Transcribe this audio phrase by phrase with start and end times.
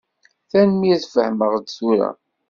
[0.49, 2.09] Tanemmirt, fehmeɣ-d tura.